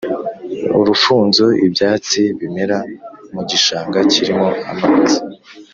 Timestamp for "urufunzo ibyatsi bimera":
0.79-2.77